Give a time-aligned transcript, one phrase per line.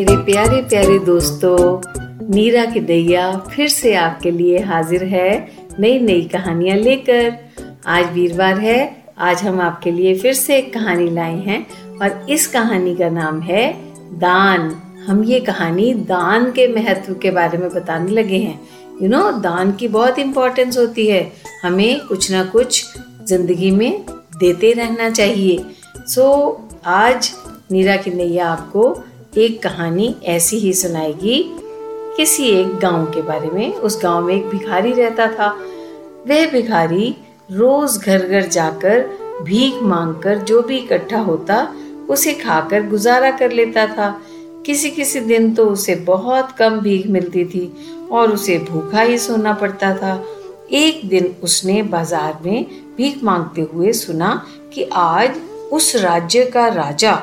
[0.00, 1.56] मेरे प्यारे प्यारे दोस्तों
[2.28, 5.48] नीरा की दैया फिर से आपके लिए हाजिर है
[5.80, 7.32] नई नई कहानियाँ लेकर।
[7.86, 8.78] आज वीरवार है
[9.18, 11.66] आज हम आपके लिए फिर से एक कहानी लाए हैं
[12.02, 13.66] और इस कहानी का नाम है
[14.20, 14.70] दान।
[15.06, 18.58] हम ये कहानी दान के महत्व के बारे में बताने लगे हैं।
[19.02, 21.22] यू you नो know, दान की बहुत इम्पोर्टेंस होती है।
[21.62, 22.84] हमें कुछ ना कुछ
[23.28, 24.04] ज़िंदगी में
[24.38, 25.64] देते रहना चाहिए।
[26.06, 27.32] सो so, आज
[27.72, 31.42] नीरा की नैया आपको एक कहानी ऐसी ही सुनाएगी।
[32.16, 35.48] किसी एक गाँव के बारे में। उस गाँव में एक भिखारी रहता था।
[36.28, 37.14] वह भिखारी
[37.52, 39.00] रोज घर घर जाकर
[39.42, 41.62] भीख मांगकर जो भी इकट्ठा होता,
[42.08, 44.10] उसे खाकर गुजारा कर लेता था।
[44.66, 47.72] किसी किसी दिन तो उसे बहुत कम भीख मिलती थी
[48.12, 50.22] और उसे भूखा ही सोना पड़ता था।
[50.72, 55.40] एक दिन उसने बाज़ार में भीख मांगते हुए सुना कि आज
[55.72, 57.22] उस राज्य का राजा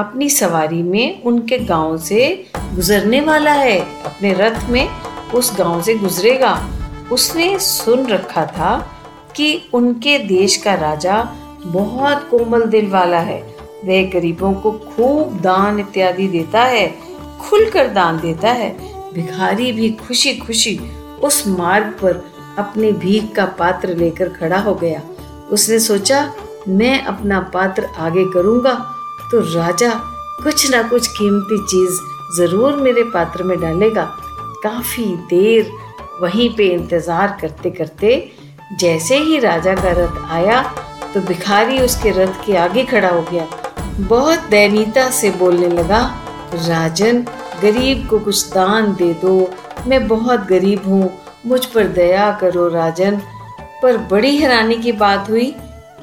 [0.00, 4.88] अपनी सवारी में उनके गाँव से गुजरने वाला है। अपने रथ में
[5.34, 6.70] उस गाँव से गुजरेगा।
[7.12, 8.90] उसने सुन रखा था
[9.36, 11.32] कि उनके देश का राजा
[11.66, 13.40] बहुत कोमल दिल वाला है।
[13.84, 16.94] वह गरीबों को खूब दान इत्यादि देता है,
[17.40, 18.70] खुलकर दान देता है।
[19.14, 20.80] भिखारी भी खुशी खुशी
[21.22, 22.24] उस मार्ग पर
[22.58, 25.02] अपने भीख का पात्र लेकर खड़ा हो गया।
[25.50, 26.32] उसने सोचा,
[26.68, 28.94] मैं अपना पात्र आगे करूँगा।
[29.30, 29.92] तो राजा
[30.42, 31.98] कुछ ना कुछ कीमती चीज़
[32.36, 34.04] ज़रूर मेरे पात्र में डालेगा।
[34.62, 35.70] काफ़ी देर
[36.22, 38.10] वहीं पे इंतज़ार करते करते
[38.80, 40.62] जैसे ही राजा का रथ आया
[41.14, 43.46] तो भिखारी उसके रथ के आगे खड़ा हो गया।
[44.00, 46.02] बहुत दयनीयता से बोलने लगा,
[46.56, 47.22] राजन,
[47.62, 49.50] गरीब को कुछ दान दे दो।
[49.86, 51.10] मैं बहुत गरीब हूँ,
[51.46, 53.20] मुझ पर दया करो राजन।
[53.82, 55.54] पर बड़ी हैरानी की बात हुई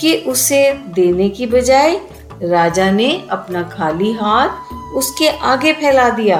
[0.00, 0.62] कि उसे
[0.94, 2.00] देने की बजाय
[2.42, 6.38] राजा ने अपना खाली हाथ उसके आगे फैला दिया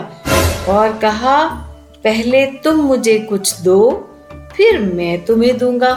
[0.69, 1.45] और कहा,
[2.05, 3.91] पहले तुम मुझे कुछ दो,
[4.57, 5.93] फिर मैं तुम्हें दूँगा।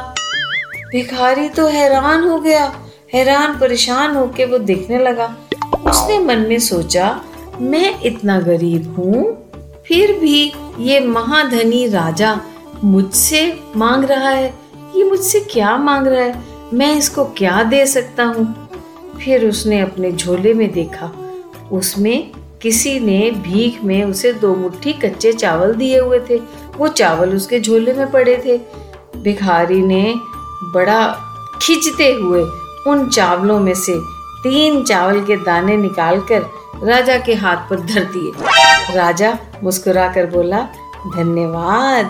[0.91, 2.73] भिखारी तो हैरान हो गया।
[3.13, 5.35] हैरान, परेशान होके वो देखने लगा।
[5.87, 7.21] उसने मन में सोचा,
[7.61, 9.51] मैं इतना गरीब हूँ,
[9.87, 12.39] फिर भी ये महाधनी राजा
[12.83, 14.53] मुझसे मांग रहा है।
[14.95, 16.43] ये मुझसे क्या मांग रहा है?
[16.73, 18.64] मैं इसको क्या दे सकता हूँ?
[19.23, 21.11] फिर उसने अपने झोले में देखा।
[21.71, 22.31] उसमें
[22.61, 26.41] किसी ने भीख में उसे दो मुट्ठी कच्चे चावल दिए हुए थे।
[26.77, 28.57] वो चावल उसके झोले में पड़े थे।
[29.19, 30.15] भिखारी ने
[30.63, 31.07] बड़ा
[31.61, 32.43] खिंचते हुए
[32.87, 33.93] उन चावलों में से
[34.43, 36.41] तीन चावल के दाने निकालकर
[36.83, 38.31] राजा के हाथ पर धर दिए।
[38.95, 40.59] राजा मुस्कुराकर बोला,
[41.15, 42.05] धन्यवाद,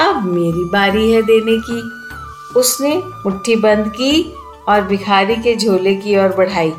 [0.00, 1.80] अब मेरी बारी है देने की।
[2.60, 4.34] उसने मुट्ठी बंद की
[4.68, 6.70] और भिखारी के झोले की ओर बढ़ाई।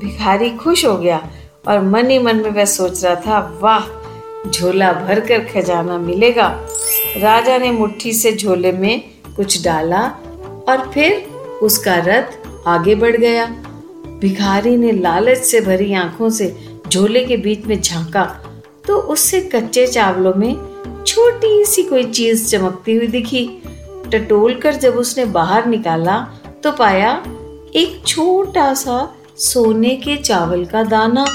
[0.00, 1.20] भिखारी खुश हो गया
[1.68, 6.48] और मन ही मन में वह सोच रहा था, वाह, झोला भरकर खजाना मिलेगा।
[7.16, 9.02] राजा ने मुट्ठी से झोले में
[9.36, 10.02] कुछ डाला
[10.68, 11.12] और फिर
[11.62, 13.46] उसका रथ आगे बढ़ गया।
[14.20, 16.54] भिखारी ने लालच से भरी आँखों से
[16.88, 18.24] झोले के बीच में झांका
[18.86, 20.54] तो उससे कच्चे चावलों में
[21.06, 23.48] छोटी सी कोई चीज़ चमकती हुई दिखी।
[24.06, 26.16] टटोल कर जब उसने बाहर निकाला
[26.62, 27.22] तो पाया
[27.74, 31.26] एक छोटा सा सोने के चावल का दाना।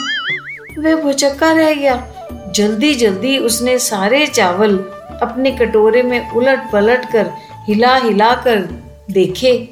[0.80, 2.14] वह भुचक्का रह गया।
[2.56, 4.78] जल्दी जल्दी उसने सारे चावल
[5.22, 7.32] अपने कटोरे में उलट पलट कर
[7.68, 8.58] हिला हिला कर
[9.12, 9.70] देखे।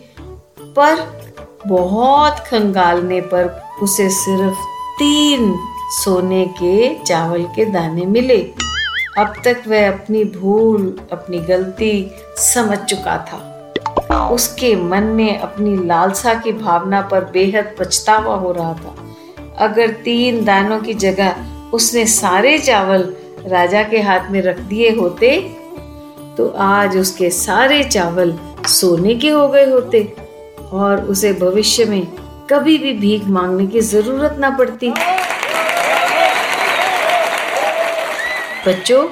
[0.62, 1.22] पर
[1.68, 4.58] बहुत खंगालने पर उसे सिर्फ़
[5.00, 5.56] तीन
[5.90, 8.52] सोने के चावल के दाने मिले।
[9.18, 13.59] अब तक वह अपनी भूल, अपनी गलती समझ चुका था।
[14.28, 18.96] उसके मन में अपनी लालसा की भावना पर बेहद पछतावा हो रहा था।
[19.58, 21.36] अगर तीन दानों की जगह
[21.74, 23.14] उसने सारे चावल
[23.46, 25.40] राजा के हाथ में रख दिए होते
[26.38, 28.38] तो आज उसके सारे चावल
[28.68, 30.02] सोने के हो गए होते
[30.72, 32.06] और उसे भविष्य में
[32.50, 34.90] कभी भी भीख मांगने की ज़रूरत ना पड़ती।
[38.68, 39.08] बच्चों,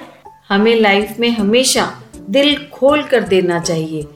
[0.49, 1.91] हमें लाइफ में हमेशा
[2.29, 4.07] दिल खोल कर देना चाहिए।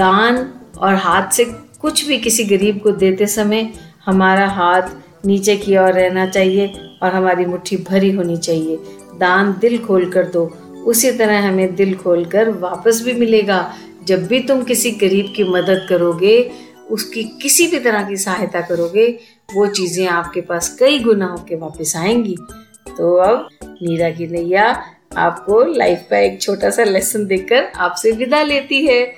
[0.00, 1.44] दान और हाथ से
[1.80, 3.72] कुछ भी किसी गरीब को देते समय
[4.06, 4.82] हमारा हाथ
[5.26, 8.76] नीचे की ओर रहना चाहिए और हमारी मुट्ठी भरी होनी चाहिए।
[9.18, 10.44] दान दिल खोल कर दो।
[10.86, 13.74] उसी तरह हमें दिल खोल कर वापस भी मिलेगा।
[14.04, 16.50] जब भी तुम किसी गरीब की मदद करोगे,
[16.90, 19.18] उसकी किसी भी तरह की सहायता करोगे,
[19.54, 22.36] वो चीज़ें आपके पास कई गुना होके वापस आएँगी।
[22.96, 24.82] तो अब नीरा की नैया
[25.16, 29.14] आपको लाइफ का एक छोटा सा लेसन देकर आपसे विदा लेती है।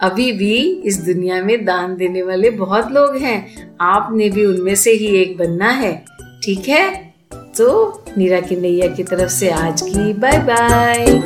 [0.00, 4.90] अभी भी इस दुनिया में दान देने वाले बहुत लोग हैं। आपने भी उनमें से
[4.90, 6.04] ही एक बनना है।
[6.44, 7.14] ठीक है?
[7.34, 11.22] तो नीरा की नैया की तरफ़ से आज की बाय बाय